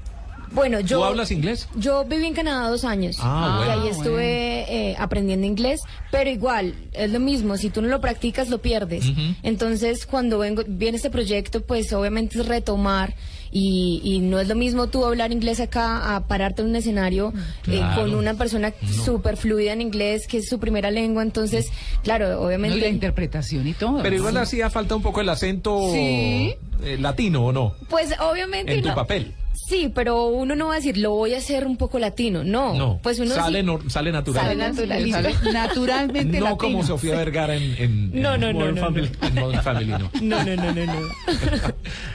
Bueno, 0.51 0.79
yo... 0.79 0.97
¿Tú 0.99 1.03
hablas 1.05 1.29
inglés? 1.31 1.67
Yo 1.75 2.05
viví 2.05 2.25
en 2.25 2.33
Canadá 2.33 2.69
dos 2.69 2.83
años 2.83 3.17
Ah, 3.19 3.59
y 3.61 3.65
bueno. 3.67 3.81
ahí 3.83 3.89
estuve 3.89 4.91
eh, 4.91 4.95
aprendiendo 4.97 5.45
inglés, 5.45 5.81
pero 6.11 6.29
igual, 6.29 6.73
es 6.93 7.11
lo 7.11 7.19
mismo, 7.19 7.55
si 7.57 7.69
tú 7.69 7.81
no 7.83 7.87
lo 7.87 7.99
practicas, 8.01 8.49
lo 8.49 8.59
pierdes. 8.59 9.05
Entonces, 9.43 10.05
cuando 10.07 10.39
vengo, 10.39 10.63
viene 10.67 10.97
este 10.97 11.09
proyecto, 11.11 11.61
pues 11.61 11.91
obviamente 11.93 12.39
es 12.39 12.47
retomar 12.47 13.13
y, 13.51 14.01
y 14.03 14.19
no 14.19 14.39
es 14.39 14.47
lo 14.47 14.55
mismo 14.55 14.87
tú 14.87 15.05
hablar 15.05 15.31
inglés 15.31 15.59
acá 15.59 16.15
a 16.15 16.27
pararte 16.27 16.61
en 16.61 16.69
un 16.69 16.75
escenario 16.75 17.33
eh, 17.67 17.81
con 17.95 18.13
una 18.13 18.33
persona 18.35 18.73
súper 19.03 19.37
fluida 19.37 19.73
en 19.73 19.81
inglés, 19.81 20.27
que 20.27 20.37
es 20.37 20.49
su 20.49 20.59
primera 20.59 20.91
lengua, 20.91 21.23
entonces, 21.23 21.69
claro, 22.03 22.29
No, 22.29 22.39
obviamente... 22.41 22.77
y 22.77 22.81
la 22.81 22.87
interpretación 22.87 23.67
y 23.67 23.73
todo. 23.73 23.97
Pero 23.97 24.11
¿no? 24.11 24.15
igual 24.15 24.37
hacía 24.37 24.69
falta 24.69 24.95
un 24.95 25.01
poco 25.01 25.21
el 25.21 25.29
acento 25.29 25.89
Sí. 25.91 26.53
eh, 26.83 26.97
latino, 26.99 27.45
¿o 27.45 27.51
no? 27.51 27.73
Pues 27.89 28.13
obviamente 28.19 28.73
En 28.75 28.81
tu 28.81 28.89
no. 28.89 28.95
papel. 28.95 29.33
Sí, 29.69 29.91
pero 29.93 30.25
uno 30.29 30.55
no 30.55 30.67
va 30.69 30.73
a 30.73 30.75
decir, 30.77 30.97
lo 30.97 31.11
voy 31.11 31.35
a 31.35 31.37
hacer 31.37 31.67
un 31.67 31.77
poco 31.77 31.99
latino. 31.99 32.43
No, 32.43 32.73
No, 32.73 32.99
pues 33.03 33.19
uno 33.19 33.35
sale, 33.35 33.59
sí- 33.61 33.65
nor- 33.67 33.87
sale 33.87 34.11
natural. 34.11 34.43
Sale 34.43 34.55
natural. 34.55 35.11
Sale 35.11 35.35
naturalmente 35.53 36.39
no 36.39 36.45
latino. 36.45 36.57
como 36.57 36.83
Sofía 36.83 37.15
Vergara 37.17 37.55
en, 37.55 37.63
en, 37.77 37.81
en 38.13 38.21
No, 38.21 38.35
no, 38.35 38.51
no, 38.51 38.59
Modern 38.61 38.75
no, 38.75 38.81
Family. 38.81 39.09
En 39.21 39.35
Modern 39.35 39.61
Family, 39.61 39.85
no. 39.91 39.99
No, 40.21 40.43
no, 40.43 40.55
no, 40.55 40.73
no, 40.73 40.85
no. 40.93 41.01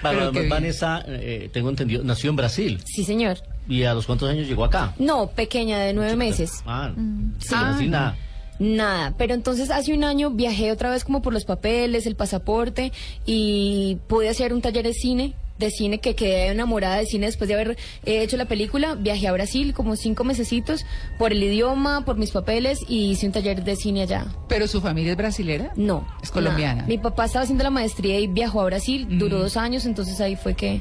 Para- 0.02 0.18
Pero 0.18 0.32
bien. 0.32 0.48
Vanessa, 0.48 1.04
eh, 1.06 1.48
tengo 1.52 1.70
entendido, 1.70 2.02
nació 2.02 2.30
en 2.30 2.36
Brasil. 2.36 2.80
Sí, 2.84 3.04
señor. 3.04 3.38
¿Y 3.68 3.84
a 3.84 3.94
los 3.94 4.04
cuántos 4.06 4.28
años 4.28 4.48
llegó 4.48 4.64
acá? 4.64 4.92
No, 4.98 5.28
pequeña, 5.30 5.78
de 5.78 5.92
nueve 5.94 6.16
meses. 6.16 6.60
Ah, 6.66 6.90
Sí. 7.38 7.54
Brasil 7.54 7.90
nada. 7.90 8.16
Nada, 8.58 9.14
pero 9.16 9.34
entonces 9.34 9.70
hace 9.70 9.94
un 9.94 10.04
año 10.04 10.30
viajé 10.30 10.70
otra 10.70 10.90
vez 10.90 11.04
como 11.04 11.22
por 11.22 11.32
los 11.32 11.44
papeles, 11.44 12.06
el 12.06 12.14
pasaporte 12.16 12.92
y 13.26 13.98
pude 14.08 14.28
hacer 14.28 14.52
un 14.52 14.60
taller 14.60 14.84
de 14.86 14.92
cine, 14.92 15.34
de 15.58 15.70
cine 15.70 15.98
que 16.00 16.14
quedé 16.14 16.48
enamorada 16.48 16.96
de 16.96 17.06
cine 17.06 17.26
después 17.26 17.48
de 17.48 17.54
haber 17.54 17.70
eh, 18.04 18.22
hecho 18.22 18.36
la 18.36 18.46
película. 18.46 18.94
Viajé 18.94 19.28
a 19.28 19.32
Brasil 19.32 19.72
como 19.74 19.96
cinco 19.96 20.24
mesecitos 20.24 20.84
por 21.18 21.32
el 21.32 21.42
idioma, 21.42 22.04
por 22.04 22.16
mis 22.16 22.30
papeles 22.30 22.80
y 22.88 23.10
hice 23.10 23.26
un 23.26 23.32
taller 23.32 23.62
de 23.64 23.76
cine 23.76 24.02
allá. 24.02 24.26
¿Pero 24.48 24.66
su 24.66 24.80
familia 24.80 25.12
es 25.12 25.16
brasilera? 25.16 25.72
No. 25.76 26.06
Es 26.22 26.30
colombiana. 26.30 26.74
nada. 26.76 26.88
Mi 26.88 26.98
papá 26.98 27.26
estaba 27.26 27.42
haciendo 27.44 27.64
la 27.64 27.70
maestría 27.70 28.18
y 28.20 28.26
viajó 28.26 28.60
a 28.60 28.64
Brasil, 28.64 29.06
duró 29.18 29.38
dos 29.38 29.56
años, 29.56 29.84
entonces 29.86 30.20
ahí 30.20 30.36
fue 30.36 30.54
que, 30.54 30.80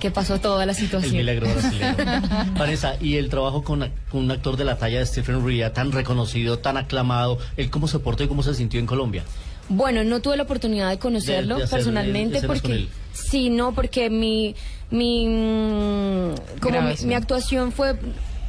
que 0.00 0.10
pasó 0.10 0.40
toda 0.40 0.64
la 0.66 0.72
El 0.72 0.78
situación. 0.78 1.16
milagro 1.16 1.46
brasileño. 1.48 1.94
Vanessa, 2.58 2.96
y 3.00 3.16
el 3.16 3.28
trabajo 3.28 3.62
con, 3.62 3.80
con 4.10 4.24
un 4.24 4.30
actor 4.30 4.56
de 4.56 4.64
la 4.64 4.78
talla 4.78 4.98
de 5.00 5.06
Stephen 5.06 5.44
Ria, 5.46 5.72
tan 5.72 5.92
reconocido, 5.92 6.58
tan 6.58 6.76
aclamado, 6.76 7.38
¿él 7.56 7.70
cómo 7.70 7.88
se 7.88 7.98
portó 7.98 8.24
y 8.24 8.28
cómo 8.28 8.42
se 8.42 8.54
sintió 8.54 8.80
en 8.80 8.86
Colombia? 8.86 9.24
Bueno, 9.68 10.04
no 10.04 10.20
tuve 10.20 10.36
la 10.36 10.42
oportunidad 10.42 10.90
de 10.90 10.98
conocerlo 10.98 11.54
De- 11.54 11.60
de 11.60 11.64
hacer, 11.64 11.78
personalmente 11.78 12.40
porque 12.46 12.88
sí, 13.12 13.50
no, 13.50 13.74
porque 13.74 14.10
mi 14.10 14.54
mi 14.90 15.26
mm, 15.26 16.34
como 16.60 16.80
mi, 16.82 17.06
mi 17.06 17.14
actuación 17.14 17.72
fue 17.72 17.96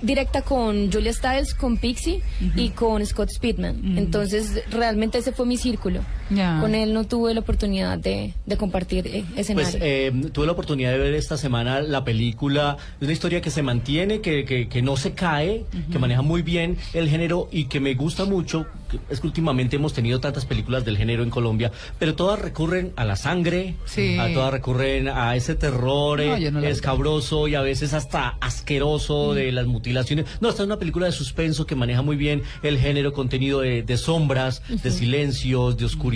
directa 0.01 0.41
con 0.43 0.91
Julia 0.91 1.13
Stiles, 1.13 1.55
con 1.55 1.77
Pixie 1.77 2.21
y 2.55 2.69
con 2.69 3.03
Scott 3.05 3.29
Speedman. 3.29 3.97
Entonces, 3.97 4.61
realmente 4.69 5.17
ese 5.17 5.31
fue 5.31 5.45
mi 5.45 5.57
círculo. 5.57 6.01
Ya. 6.29 6.59
Con 6.59 6.73
él 6.75 6.93
no 6.93 7.03
tuve 7.05 7.33
la 7.33 7.41
oportunidad 7.41 7.97
de, 7.97 8.33
de 8.45 8.57
compartir 8.57 9.07
eh, 9.07 9.25
escenario. 9.35 9.71
Pues 9.71 9.81
eh, 9.81 10.11
tuve 10.33 10.45
la 10.45 10.53
oportunidad 10.53 10.91
de 10.91 10.97
ver 10.97 11.13
esta 11.13 11.37
semana 11.37 11.81
la 11.81 12.03
película, 12.03 12.77
es 12.99 13.03
una 13.03 13.13
historia 13.13 13.41
que 13.41 13.51
se 13.51 13.61
mantiene, 13.61 14.21
que, 14.21 14.45
que, 14.45 14.67
que 14.67 14.81
no 14.81 14.97
se 14.97 15.13
cae, 15.13 15.65
que 15.91 15.99
maneja 15.99 16.21
muy 16.21 16.41
bien 16.41 16.77
el 16.93 17.09
género 17.09 17.47
y 17.51 17.65
que 17.65 17.79
me 17.79 17.93
gusta 17.93 18.25
mucho. 18.25 18.65
Es 19.09 19.19
que 19.19 19.27
últimamente 19.27 19.75
hemos 19.75 19.93
tenido 19.93 20.19
tantas 20.19 20.45
películas 20.45 20.85
del 20.85 20.97
género 20.97 21.23
en 21.23 21.29
Colombia, 21.29 21.71
pero 21.99 22.15
todas 22.15 22.39
recurren 22.39 22.93
a 22.95 23.03
la 23.03 23.15
sangre, 23.15 23.75
Sí. 23.85 24.17
a 24.17 24.31
todas 24.33 24.51
recurren 24.53 25.07
a 25.09 25.35
ese 25.35 25.55
terror 25.55 26.19
No, 26.19 26.35
eh, 26.35 26.51
no 26.51 26.59
escabroso 26.61 27.47
y 27.47 27.55
a 27.55 27.61
veces 27.61 27.93
hasta 27.93 28.37
asqueroso 28.41 29.33
de 29.33 29.51
las 29.51 29.65
mutilaciones. 29.67 30.25
No, 30.39 30.49
esta 30.49 30.63
es 30.63 30.67
una 30.67 30.77
película 30.79 31.05
de 31.07 31.11
suspenso 31.11 31.65
que 31.65 31.75
maneja 31.75 32.01
muy 32.01 32.15
bien 32.15 32.43
el 32.63 32.77
género, 32.79 33.11
contenido 33.13 33.59
de, 33.61 33.83
de 33.83 33.97
sombras, 33.97 34.61
de 34.69 34.91
silencios, 34.91 35.77
de 35.77 35.85
oscuridad, 35.85 36.14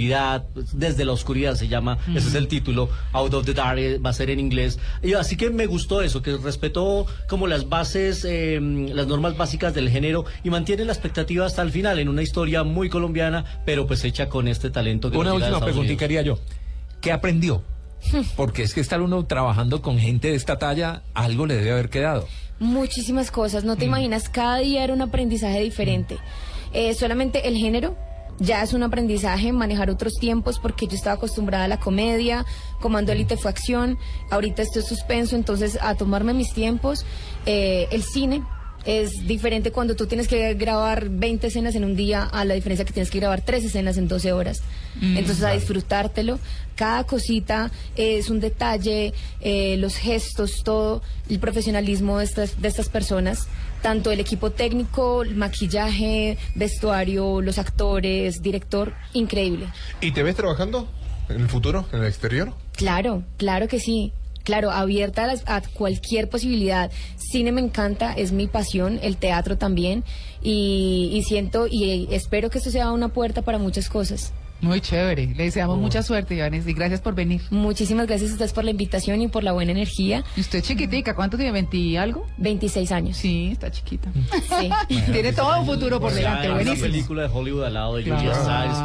desde 0.73 1.05
la 1.05 1.11
oscuridad 1.11 1.55
se 1.55 1.67
llama, 1.67 1.97
ese 2.15 2.29
es 2.29 2.35
el 2.35 2.47
título, 2.47 2.89
Out 3.11 3.33
of 3.33 3.45
the 3.45 3.53
Dark 3.53 3.79
eh, 3.79 3.97
va 3.97 4.11
a 4.11 4.13
ser 4.13 4.29
en 4.29 4.39
inglés. 4.39 4.79
Y 5.03 5.13
así 5.13 5.35
que 5.35 5.49
me 5.49 5.65
gustó 5.65 6.01
eso, 6.01 6.21
que 6.21 6.37
respetó 6.37 7.05
como 7.27 7.47
las 7.47 7.69
bases, 7.69 8.25
eh, 8.25 8.59
las 8.61 9.07
normas 9.07 9.37
básicas 9.37 9.73
del 9.73 9.89
género 9.89 10.25
y 10.43 10.49
mantiene 10.49 10.85
la 10.85 10.93
expectativa 10.93 11.45
hasta 11.45 11.61
el 11.61 11.71
final 11.71 11.99
en 11.99 12.09
una 12.09 12.21
historia 12.21 12.63
muy 12.63 12.89
colombiana, 12.89 13.45
pero 13.65 13.87
pues 13.87 14.03
hecha 14.03 14.29
con 14.29 14.47
este 14.47 14.69
talento 14.69 15.11
que 15.11 15.17
Una 15.17 15.33
última 15.33 15.59
preguntita 15.59 16.05
haría 16.05 16.21
yo. 16.21 16.39
¿Qué 17.01 17.11
aprendió? 17.11 17.63
Porque 18.35 18.63
es 18.63 18.73
que 18.73 18.81
estar 18.81 19.01
uno 19.01 19.25
trabajando 19.25 19.81
con 19.81 19.99
gente 19.99 20.29
de 20.29 20.35
esta 20.35 20.57
talla, 20.57 21.03
algo 21.13 21.45
le 21.45 21.55
debe 21.55 21.71
haber 21.71 21.89
quedado. 21.89 22.27
Muchísimas 22.59 23.31
cosas, 23.31 23.63
no 23.63 23.77
te 23.77 23.85
imaginas, 23.85 24.27
cada 24.27 24.57
día 24.57 24.83
era 24.83 24.93
un 24.93 25.01
aprendizaje 25.01 25.61
diferente. 25.61 26.17
Eh, 26.73 26.93
solamente 26.93 27.47
el 27.47 27.55
género 27.55 27.95
ya 28.39 28.63
es 28.63 28.73
un 28.73 28.83
aprendizaje, 28.83 29.51
manejar 29.51 29.89
otros 29.89 30.15
tiempos, 30.15 30.59
porque 30.59 30.87
yo 30.87 30.95
estaba 30.95 31.15
acostumbrada 31.15 31.65
a 31.65 31.67
la 31.67 31.79
comedia, 31.79 32.45
Comando 32.79 33.11
Elite 33.11 33.37
fue 33.37 33.51
acción, 33.51 33.97
ahorita 34.29 34.61
esto 34.61 34.79
es 34.79 34.87
suspenso, 34.87 35.35
entonces 35.35 35.77
a 35.81 35.95
tomarme 35.95 36.33
mis 36.33 36.53
tiempos, 36.53 37.05
eh, 37.45 37.87
el 37.91 38.03
cine. 38.03 38.43
Es 38.85 39.27
diferente 39.27 39.71
cuando 39.71 39.95
tú 39.95 40.05
tienes 40.05 40.27
que 40.27 40.53
grabar 40.53 41.09
20 41.09 41.47
escenas 41.47 41.75
en 41.75 41.83
un 41.83 41.95
día 41.95 42.23
a 42.23 42.45
la 42.45 42.53
diferencia 42.53 42.85
que 42.85 42.93
tienes 42.93 43.09
que 43.09 43.19
grabar 43.19 43.41
tres 43.41 43.63
escenas 43.65 43.97
en 43.97 44.07
12 44.07 44.31
horas. 44.33 44.61
Entonces 45.01 45.43
a 45.43 45.51
disfrutártelo. 45.51 46.39
Cada 46.75 47.03
cosita 47.03 47.71
es 47.95 48.29
un 48.29 48.39
detalle, 48.39 49.13
eh, 49.41 49.75
los 49.77 49.97
gestos, 49.97 50.63
todo, 50.63 51.01
el 51.29 51.39
profesionalismo 51.39 52.19
de 52.19 52.25
estas, 52.25 52.61
de 52.61 52.67
estas 52.67 52.87
personas, 52.87 53.47
tanto 53.81 54.11
el 54.11 54.19
equipo 54.19 54.51
técnico, 54.51 55.23
el 55.23 55.35
maquillaje, 55.35 56.37
vestuario, 56.55 57.41
los 57.41 57.57
actores, 57.57 58.41
director, 58.41 58.93
increíble. 59.13 59.67
¿Y 59.99 60.11
te 60.11 60.23
ves 60.23 60.35
trabajando 60.35 60.87
en 61.27 61.41
el 61.41 61.49
futuro, 61.49 61.85
en 61.91 61.99
el 61.99 62.07
exterior? 62.07 62.53
Claro, 62.75 63.23
claro 63.37 63.67
que 63.67 63.79
sí. 63.79 64.13
Claro, 64.49 64.71
abierta 64.71 65.25
a, 65.25 65.27
las- 65.27 65.43
a 65.45 65.61
cualquier 65.61 66.27
posibilidad. 66.27 66.89
Cine 67.17 67.51
me 67.51 67.61
encanta, 67.61 68.13
es 68.13 68.31
mi 68.31 68.47
pasión, 68.47 68.99
el 69.03 69.15
teatro 69.17 69.59
también. 69.59 70.03
Y, 70.41 71.11
y 71.13 71.21
siento 71.21 71.67
y 71.69 72.07
espero 72.09 72.49
que 72.49 72.57
esto 72.57 72.71
sea 72.71 72.91
una 72.91 73.09
puerta 73.09 73.43
para 73.43 73.59
muchas 73.59 73.89
cosas. 73.89 74.33
Muy 74.61 74.81
chévere. 74.81 75.27
Le 75.35 75.43
deseamos 75.45 75.77
mucha 75.79 76.03
suerte, 76.03 76.35
Iván, 76.35 76.53
y 76.53 76.59
gracias 76.73 76.99
por 77.01 77.15
venir. 77.15 77.41
Muchísimas 77.49 78.07
gracias 78.07 78.31
a 78.31 78.33
ustedes 78.33 78.53
por 78.53 78.65
la 78.65 78.71
invitación 78.71 79.21
y 79.21 79.27
por 79.29 79.43
la 79.43 79.51
buena 79.53 79.71
energía. 79.71 80.23
Y 80.35 80.41
usted 80.41 80.61
chiquitica, 80.61 81.15
¿cuánto 81.15 81.37
tiene? 81.37 81.57
¿20 81.61 81.73
y 81.75 81.95
algo? 81.97 82.27
26 82.37 82.91
años. 82.91 83.17
Sí, 83.17 83.49
está 83.53 83.71
chiquita. 83.71 84.11
Sí. 84.31 84.69
Tiene 85.11 85.31
todo 85.33 85.59
un 85.59 85.65
futuro 85.65 85.99
por 85.99 86.11
delante, 86.13 86.45
en 86.47 86.51
una 86.51 86.61
buenísimo. 86.63 86.87
película 86.91 87.21
de 87.23 87.29
Hollywood 87.33 87.63
al 87.63 87.73
lado 87.73 87.95
de 87.95 88.03
Claro. 88.03 88.19
Julia 88.19 88.35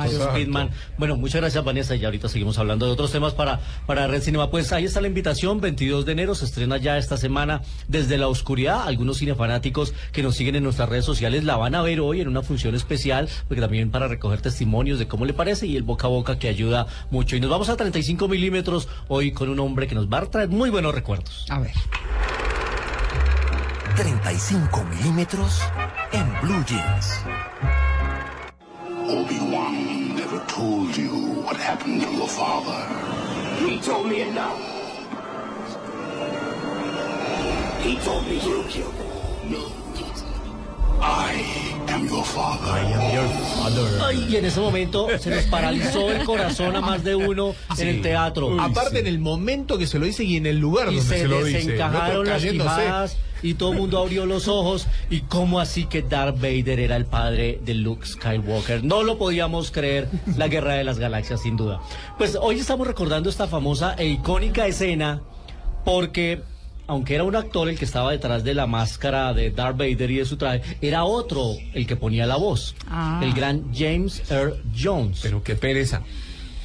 Stiles, 0.02 0.18
con. 0.18 0.30
Speedman. 0.30 0.70
Bueno, 0.98 1.16
muchas 1.16 1.40
gracias 1.40 1.64
Vanessa 1.64 1.96
y 1.96 2.04
ahorita 2.04 2.28
seguimos 2.28 2.58
hablando 2.58 2.86
de 2.86 2.92
otros 2.92 3.10
temas 3.12 3.34
para, 3.34 3.60
para 3.86 4.06
Red 4.06 4.22
Cinema. 4.22 4.50
Pues 4.50 4.72
ahí 4.72 4.84
está 4.84 5.00
la 5.00 5.08
invitación, 5.08 5.60
22 5.60 6.06
de 6.06 6.12
enero, 6.12 6.34
se 6.34 6.44
estrena 6.44 6.76
ya 6.76 6.98
esta 6.98 7.16
semana 7.16 7.62
desde 7.88 8.16
la 8.18 8.28
oscuridad. 8.28 8.86
Algunos 8.86 9.18
cinefanáticos 9.18 9.92
que 10.12 10.22
nos 10.22 10.36
siguen 10.36 10.54
en 10.56 10.62
nuestras 10.62 10.88
redes 10.88 11.04
sociales 11.04 11.44
la 11.44 11.56
van 11.56 11.74
a 11.74 11.82
ver 11.82 12.00
hoy 12.00 12.20
en 12.20 12.28
una 12.28 12.42
función 12.42 12.74
especial, 12.74 13.28
porque 13.48 13.60
también 13.60 13.90
para 13.90 14.08
recoger 14.08 14.40
testimonios 14.40 14.98
de 14.98 15.06
cómo 15.08 15.24
le 15.24 15.32
parece 15.34 15.63
y 15.66 15.76
el 15.76 15.82
boca 15.82 16.06
a 16.06 16.10
boca 16.10 16.38
que 16.38 16.48
ayuda 16.48 16.86
mucho. 17.10 17.36
Y 17.36 17.40
nos 17.40 17.50
vamos 17.50 17.68
a 17.68 17.76
35 17.76 18.28
milímetros 18.28 18.88
hoy 19.08 19.32
con 19.32 19.48
un 19.48 19.60
hombre 19.60 19.86
que 19.86 19.94
nos 19.94 20.08
va 20.08 20.18
a 20.18 20.26
traer 20.26 20.48
muy 20.48 20.70
buenos 20.70 20.94
recuerdos. 20.94 21.46
A 21.50 21.58
ver. 21.58 21.72
35 23.96 24.84
milímetros 24.84 25.60
en 26.12 26.26
Blue 26.42 26.64
Jeans. 26.66 27.20
Obi-Wan 29.06 30.16
never 30.16 30.40
told 30.46 30.96
you 30.96 31.42
what 31.44 31.56
happened 31.56 32.02
to 32.02 32.10
your 32.10 32.28
father. 32.28 32.86
He 33.58 33.80
told 33.80 34.06
me 34.06 34.22
it 34.22 34.34
now. 34.34 34.56
He 37.82 37.96
told 37.98 38.26
me 38.26 38.36
you 38.36 38.64
killed 38.68 38.94
him. 38.94 39.04
I 41.06 41.73
am 41.94 42.08
your 42.08 42.24
father. 42.24 42.72
Ay, 44.04 44.26
y 44.28 44.36
en 44.36 44.44
ese 44.44 44.60
momento 44.60 45.08
se 45.18 45.30
nos 45.30 45.44
paralizó 45.44 46.10
el 46.10 46.24
corazón 46.24 46.76
a 46.76 46.80
más 46.80 47.04
de 47.04 47.14
uno 47.14 47.54
en 47.78 47.88
el 47.88 48.02
teatro. 48.02 48.60
Aparte, 48.60 48.98
en 49.00 49.06
el 49.06 49.18
momento 49.18 49.78
que 49.78 49.86
se 49.86 49.98
lo 49.98 50.06
dice 50.06 50.24
y 50.24 50.36
en 50.36 50.46
el 50.46 50.58
lugar 50.58 50.92
y 50.92 50.96
donde 50.96 51.16
se, 51.16 51.22
se, 51.22 51.28
lo 51.28 51.44
dice. 51.44 51.58
desencajaron 51.58 52.26
el 52.26 52.32
otro 52.32 52.32
las 52.32 52.44
quijadas 52.44 53.16
y 53.42 53.54
todo 53.54 53.72
el 53.72 53.78
mundo 53.78 53.98
abrió 53.98 54.26
los 54.26 54.48
ojos. 54.48 54.86
Y 55.10 55.20
cómo 55.20 55.60
así 55.60 55.86
que 55.86 56.02
Darth 56.02 56.36
Vader 56.36 56.80
era 56.80 56.96
el 56.96 57.06
padre 57.06 57.60
de 57.64 57.74
Luke 57.74 58.06
Skywalker 58.06 58.82
no 58.82 59.02
lo 59.02 59.18
podíamos 59.18 59.70
creer. 59.70 60.08
La 60.36 60.48
guerra 60.48 60.74
de 60.74 60.84
las 60.84 60.98
galaxias 60.98 61.42
sin 61.42 61.56
duda. 61.56 61.80
Pues 62.18 62.36
hoy 62.40 62.58
estamos 62.58 62.86
recordando 62.86 63.30
esta 63.30 63.46
famosa 63.46 63.94
e 63.96 64.06
icónica 64.06 64.66
escena 64.66 65.22
porque 65.84 66.42
aunque 66.86 67.14
era 67.14 67.24
un 67.24 67.34
actor 67.36 67.68
el 67.68 67.78
que 67.78 67.84
estaba 67.84 68.10
detrás 68.12 68.44
de 68.44 68.54
la 68.54 68.66
máscara 68.66 69.32
de 69.34 69.50
Darth 69.50 69.76
Vader 69.78 70.10
y 70.10 70.16
de 70.18 70.24
su 70.24 70.36
traje, 70.36 70.62
era 70.80 71.04
otro 71.04 71.54
el 71.72 71.86
que 71.86 71.96
ponía 71.96 72.26
la 72.26 72.36
voz, 72.36 72.74
Ah. 72.88 73.20
el 73.22 73.32
gran 73.32 73.72
James 73.74 74.22
Earl 74.30 74.62
Jones. 74.78 75.20
Pero 75.22 75.42
qué 75.42 75.54
pereza. 75.56 76.02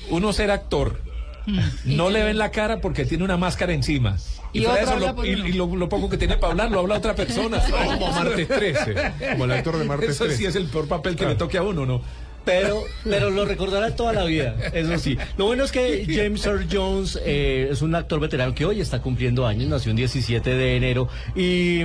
Uno 0.09 0.33
ser 0.33 0.51
actor, 0.51 1.01
no 1.85 2.09
le 2.09 2.23
ven 2.23 2.37
la 2.37 2.51
cara 2.51 2.81
porque 2.81 3.05
tiene 3.05 3.23
una 3.23 3.37
máscara 3.37 3.73
encima. 3.73 4.17
Y 4.51 4.61
de 4.61 4.81
eso, 4.81 4.97
lo, 4.97 5.23
y, 5.25 5.29
y 5.29 5.53
lo, 5.53 5.67
lo 5.75 5.87
poco 5.87 6.09
que 6.09 6.17
tiene 6.17 6.35
para 6.37 6.51
hablar 6.53 6.71
lo 6.71 6.79
habla 6.79 6.97
otra 6.97 7.13
persona. 7.13 7.61
Como 7.99 8.11
Martes 8.11 8.47
13. 8.47 8.95
Como 9.33 9.45
el 9.45 9.51
actor 9.51 9.77
de 9.77 9.85
Martes 9.85 10.09
Eso 10.09 10.23
13. 10.25 10.37
sí 10.39 10.45
es 10.47 10.55
el 10.55 10.65
peor 10.67 10.87
papel 10.87 11.15
que 11.15 11.25
le 11.27 11.35
toque 11.35 11.59
a 11.59 11.61
uno, 11.61 11.85
¿no? 11.85 12.01
Pero, 12.49 12.83
pero 13.03 13.29
lo 13.29 13.45
recordará 13.45 13.95
toda 13.95 14.11
la 14.11 14.25
vida, 14.25 14.55
eso 14.73 14.97
sí. 14.97 15.17
Lo 15.37 15.45
bueno 15.45 15.63
es 15.63 15.71
que 15.71 16.05
James 16.07 16.43
Earl 16.45 16.67
Jones 16.71 17.19
eh, 17.23 17.69
es 17.71 17.81
un 17.83 17.93
actor 17.93 18.19
veterano 18.19 18.55
que 18.55 18.65
hoy 18.65 18.81
está 18.81 19.01
cumpliendo 19.01 19.45
años, 19.45 19.69
nació 19.69 19.91
el 19.91 19.97
17 19.97 20.49
de 20.49 20.75
enero 20.75 21.07
y, 21.35 21.83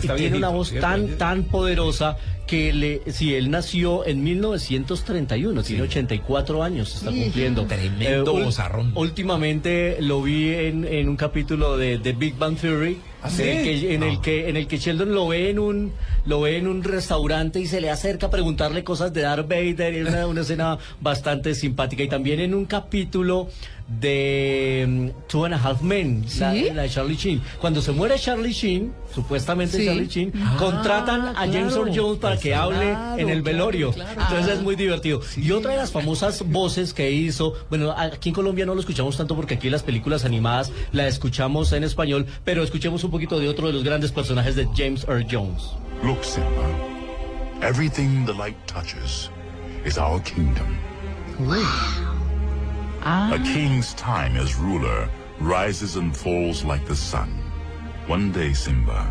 y 0.00 0.08
tiene 0.16 0.36
una 0.36 0.48
voz 0.48 0.68
¿cierto? 0.68 0.86
tan, 0.86 1.18
tan 1.18 1.44
poderosa 1.44 2.16
que 2.46 2.72
le, 2.72 3.12
si 3.12 3.34
él 3.34 3.50
nació 3.50 4.06
en 4.06 4.22
1931, 4.22 5.62
tiene 5.62 5.82
84 5.82 6.62
años, 6.62 6.94
está 6.94 7.10
cumpliendo. 7.10 7.64
Tremendo 7.66 8.32
vozarrón. 8.32 8.92
Últimamente 8.94 9.96
lo 10.00 10.22
vi 10.22 10.50
en, 10.50 10.84
en 10.84 11.08
un 11.08 11.16
capítulo 11.16 11.76
de, 11.76 11.98
de 11.98 12.12
Big 12.12 12.36
Bang 12.36 12.56
Theory. 12.56 12.98
¿Ah, 13.22 13.30
sí? 13.30 13.44
en, 13.44 13.56
el 13.56 13.62
que, 13.62 13.94
en 13.94 14.02
el 14.02 14.20
que 14.20 14.48
en 14.48 14.56
el 14.56 14.66
que 14.66 14.78
Sheldon 14.78 15.14
lo 15.14 15.28
ve 15.28 15.48
en 15.48 15.60
un 15.60 15.92
lo 16.26 16.40
ve 16.40 16.56
en 16.56 16.66
un 16.66 16.82
restaurante 16.82 17.60
y 17.60 17.66
se 17.66 17.80
le 17.80 17.88
acerca 17.88 18.26
a 18.26 18.30
preguntarle 18.30 18.82
cosas 18.82 19.12
de 19.12 19.20
Darth 19.22 19.48
Vader 19.48 19.94
es 19.94 20.08
una, 20.08 20.26
una 20.26 20.40
escena 20.40 20.78
bastante 21.00 21.54
simpática 21.54 22.02
y 22.02 22.08
también 22.08 22.40
en 22.40 22.52
un 22.52 22.64
capítulo 22.64 23.48
de 24.00 24.84
mm, 24.88 25.28
Two 25.28 25.44
and 25.44 25.54
a 25.54 25.58
Half 25.58 25.82
Men 25.82 26.22
la, 26.38 26.52
¿Sí? 26.52 26.70
la 26.74 26.82
de 26.82 26.88
Charlie 26.90 27.16
Sheen 27.16 27.40
cuando 27.60 27.80
se 27.82 27.92
muere 27.92 28.18
Charlie 28.18 28.52
Sheen 28.52 28.92
supuestamente 29.14 29.76
Sí. 29.78 29.86
Charlie 29.86 30.06
Sheen 30.08 30.32
contratan 30.58 31.28
a 31.36 31.46
James 31.46 31.74
Earl 31.76 31.90
Jones 31.94 32.18
para 32.18 32.36
que 32.38 32.54
hable 32.54 32.90
Claro, 32.92 33.18
en 33.18 33.28
el 33.28 33.42
velorio 33.42 33.92
claro. 33.92 34.20
entonces 34.20 34.56
es 34.56 34.62
muy 34.62 34.76
divertido 34.76 35.20
y 35.36 35.50
otra 35.52 35.72
de 35.72 35.76
las 35.78 35.92
famosas 35.92 36.42
voces 36.48 36.94
que 36.94 37.10
hizo 37.10 37.54
bueno 37.70 37.92
aquí 37.96 38.30
en 38.30 38.34
Colombia 38.34 38.64
no 38.66 38.74
lo 38.74 38.80
escuchamos 38.80 39.16
tanto 39.16 39.36
porque 39.36 39.54
aquí 39.54 39.68
las 39.70 39.82
películas 39.82 40.24
animadas 40.24 40.72
la 40.92 41.06
escuchamos 41.08 41.72
en 41.72 41.84
español 41.84 42.26
pero 42.44 42.62
escuchemos 42.62 43.04
un 43.04 43.10
poquito 43.10 43.38
de 43.38 43.48
otro 43.48 43.66
de 43.66 43.72
los 43.72 43.84
grandes 43.84 44.12
personajes 44.12 44.56
de 44.56 44.66
James 44.76 45.04
Earl 45.08 45.26
Jones 45.30 45.62
Look, 46.02 46.24
Simba. 46.24 46.48
Everything 47.62 48.24
the 48.26 48.32
light 48.34 48.56
touches 48.66 49.30
is 49.84 49.96
our 49.98 50.20
kingdom. 50.24 50.66
Ah, 53.04 53.32
A 53.34 53.38
king's 53.42 53.94
time 53.94 54.38
as 54.38 54.56
ruler 54.56 55.08
rises 55.40 55.96
and 55.96 56.14
falls 56.14 56.64
like 56.64 56.84
the 56.86 56.94
sun. 56.96 57.28
One 58.08 58.32
day, 58.32 58.54
Simba, 58.54 59.06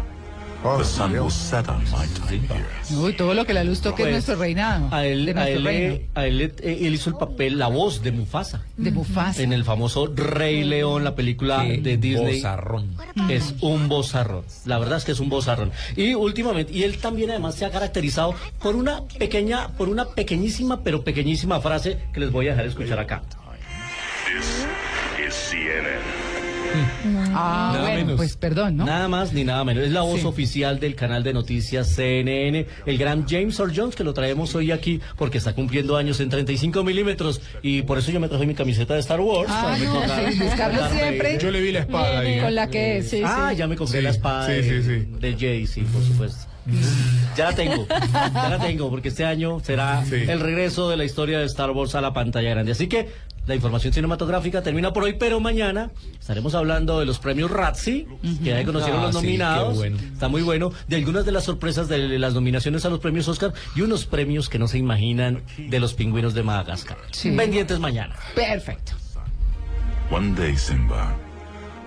Oh, 0.64 0.78
The 0.78 0.84
sun 0.86 1.10
Dios. 1.14 1.24
will 1.24 1.32
set 1.32 1.68
on 1.70 1.82
my 1.86 2.06
time 2.20 2.48
here. 2.48 2.68
Uy, 2.96 3.14
todo 3.14 3.34
lo 3.34 3.46
que 3.46 3.54
la 3.54 3.64
luz 3.64 3.82
toque 3.82 4.04
es 4.04 4.10
Pues, 4.10 4.12
nuestro 4.14 4.36
reinado. 4.36 4.90
A 4.94 5.08
él, 5.08 5.36
a 5.36 5.50
él, 5.50 5.64
reino. 5.66 5.96
a 6.14 6.26
él, 6.28 6.42
eh, 6.42 6.78
él 6.86 6.94
hizo 6.94 7.10
el 7.10 7.16
papel, 7.16 7.58
la 7.58 7.66
voz 7.68 8.04
de 8.04 8.12
Mufasa. 8.12 8.62
De 8.78 8.92
Mufasa. 8.92 9.42
En 9.42 9.54
el 9.54 9.64
famoso 9.64 10.06
Rey 10.16 10.64
León, 10.64 11.04
la 11.04 11.16
película 11.16 11.64
Qué 11.66 11.80
de 11.80 11.98
Disney. 11.98 12.36
bozarrón. 12.36 12.96
Es 13.28 13.56
un 13.62 13.90
bozarrón. 13.90 14.44
La 14.66 14.78
verdad 14.78 15.00
es 15.00 15.04
que 15.04 15.14
es 15.14 15.20
un 15.20 15.30
bozarrón. 15.30 15.72
Y 15.96 16.14
últimamente, 16.14 16.72
y 16.72 16.84
él 16.84 17.00
también 17.00 17.32
además 17.32 17.56
se 17.56 17.66
ha 17.66 17.72
caracterizado 17.72 18.36
por 18.62 18.76
una 18.76 19.02
pequeña, 19.18 19.70
por 19.70 19.90
una 19.90 20.06
pequeñísima, 20.06 20.84
pero 20.84 21.04
pequeñísima 21.04 21.60
frase 21.60 21.98
que 22.14 22.20
les 22.20 22.32
voy 22.32 22.50
a 22.50 22.52
dejar 22.52 22.68
escuchar 22.68 23.00
acá. 23.00 23.24
This 24.34 24.66
is 25.28 25.34
CNN. 25.34 26.00
Ah, 27.34 27.72
Nada 27.74 27.82
bueno, 27.82 27.96
menos. 27.98 28.16
pues 28.18 28.38
perdón, 28.38 28.78
¿no? 28.78 28.86
Nada 28.86 29.08
más 29.10 29.34
ni 29.34 29.44
nada 29.44 29.64
menos. 29.66 29.84
Es 29.84 29.92
la 29.92 30.02
voz 30.02 30.22
Sí. 30.22 30.26
oficial 30.26 30.80
del 30.80 30.96
canal 30.96 31.22
de 31.24 31.34
noticias 31.34 31.90
CNN, 31.96 32.66
el 32.86 32.98
gran 32.98 33.28
James 33.28 33.60
Earl 33.60 33.74
Jones, 33.76 33.96
que 33.96 34.04
lo 34.06 34.14
traemos 34.14 34.56
hoy 34.56 34.72
aquí 34.72 35.02
porque 35.18 35.38
está 35.40 35.54
cumpliendo 35.54 35.98
años 35.98 36.20
en 36.22 36.30
35 36.30 36.84
milímetros. 36.84 37.42
Y 37.62 37.82
por 37.82 37.98
eso 37.98 38.12
yo 38.12 38.20
me 38.22 38.30
traje 38.30 38.46
mi 38.46 38.54
camiseta 38.54 38.94
de 38.94 39.02
Star 39.02 39.20
Wars. 39.20 39.50
Ah, 39.52 39.64
para 39.64 39.78
no, 39.80 39.84
recordar- 40.02 40.32
sí, 40.32 40.40
Carlos 40.56 40.92
siempre. 40.92 41.38
Yo 41.42 41.52
le 41.52 41.60
vi 41.62 41.72
la 41.74 41.80
espada 41.80 42.20
ahí. 42.20 42.40
Con 42.40 42.56
la 42.56 42.70
que, 42.70 43.04
sí, 43.04 43.22
Ah, 43.26 43.52
ya 43.54 43.68
me 43.68 43.76
compré 43.76 44.00
Sí, 44.00 44.04
la 44.04 44.10
espada 44.12 44.48
sí, 44.48 44.54
de, 44.54 44.64
sí, 44.64 44.84
sí. 44.84 45.08
de 45.20 45.36
Jay, 45.38 45.68
sí, 45.68 45.82
por 45.82 46.04
supuesto. 46.04 46.46
Ya 47.36 47.46
la 47.50 47.56
tengo, 47.56 47.88
ya 47.88 48.50
la 48.50 48.60
tengo, 48.60 48.90
porque 48.92 49.08
este 49.10 49.26
año 49.26 49.60
será 49.62 50.06
Sí. 50.06 50.16
el 50.28 50.40
regreso 50.40 50.90
de 50.90 50.96
la 50.96 51.04
historia 51.06 51.40
de 51.40 51.46
Star 51.46 51.72
Wars 51.72 51.96
a 51.96 52.02
la 52.02 52.14
pantalla 52.14 52.52
grande. 52.52 52.72
Así 52.74 52.88
que 52.88 53.10
la 53.48 53.56
información 53.56 53.92
cinematográfica 53.92 54.62
termina 54.62 54.94
por 54.94 55.04
hoy, 55.04 55.14
pero 55.14 55.40
mañana 55.40 55.92
estaremos 56.20 56.54
hablando 56.56 57.00
de 57.00 57.06
los 57.06 57.20
premios 57.20 57.50
Razzie, 57.52 58.08
que 58.44 58.50
ya 58.52 58.64
conocieron 58.66 59.00
Ah, 59.02 59.04
los 59.08 59.16
sí, 59.16 59.22
nominados. 59.26 59.76
bueno. 59.78 59.98
Está 59.98 60.28
muy 60.28 60.42
bueno. 60.44 60.72
De 60.88 60.96
algunas 60.96 61.26
de 61.26 61.32
las 61.32 61.44
sorpresas 61.46 61.88
de 61.90 62.20
las 62.20 62.34
nominaciones 62.34 62.86
a 62.86 62.90
los 62.90 63.00
premios 63.00 63.28
Oscar 63.28 63.54
y 63.76 63.82
unos 63.82 64.06
premios 64.06 64.48
que 64.48 64.60
no 64.60 64.68
se 64.68 64.78
imaginan 64.78 65.42
de 65.58 65.80
los 65.80 65.94
pingüinos 65.96 66.34
de 66.34 66.44
Madagascar. 66.44 66.98
Sí. 67.12 67.32
Pendientes 67.32 67.80
mañana. 67.80 68.16
Perfecto. 68.36 68.94
One 70.12 70.36
day, 70.36 70.56
Simba, 70.58 71.16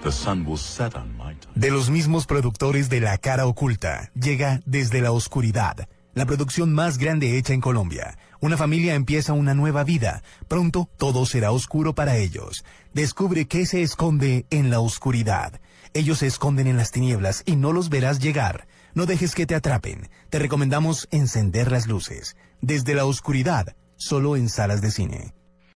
the 0.03 0.11
sun 0.11 0.45
will 0.47 0.59
set 0.59 0.95
on 0.97 1.17
my. 1.17 1.35
De 1.55 1.71
los 1.71 1.91
mismos 1.91 2.27
productores 2.27 2.89
de 2.89 3.01
La 3.01 3.19
Cara 3.19 3.47
Oculta, 3.47 4.11
llega 4.15 4.61
Desde 4.67 5.01
la 5.03 5.13
Oscuridad, 5.13 5.89
la 6.15 6.27
producción 6.27 6.73
más 6.73 6.97
grande 6.99 7.37
hecha 7.39 7.53
en 7.53 7.61
Colombia. 7.61 8.17
Una 8.45 8.59
familia 8.59 8.95
empieza 8.95 9.33
una 9.33 9.55
nueva 9.55 9.85
vida. 9.85 10.23
Pronto 10.49 10.87
todo 10.99 11.25
será 11.25 11.51
oscuro 11.51 11.95
para 11.95 12.19
ellos. 12.19 12.63
Descubre 12.93 13.47
qué 13.47 13.65
se 13.65 13.81
esconde 13.81 14.45
en 14.51 14.69
la 14.69 14.81
oscuridad. 14.81 15.63
Ellos 15.95 16.19
se 16.19 16.27
esconden 16.27 16.67
en 16.67 16.77
las 16.77 16.91
tinieblas 16.91 17.43
y 17.47 17.57
no 17.57 17.73
los 17.73 17.89
verás 17.89 18.19
llegar. 18.19 18.67
No 18.93 19.07
dejes 19.07 19.35
que 19.35 19.47
te 19.47 19.55
atrapen. 19.55 20.11
Te 20.29 20.39
recomendamos 20.39 21.09
encender 21.11 21.73
las 21.73 21.87
luces. 21.87 22.37
Desde 22.61 22.95
la 22.95 23.07
oscuridad, 23.07 23.77
solo 23.97 24.37
en 24.37 24.51
salas 24.51 24.83
de 24.83 24.91
cine. 24.91 25.35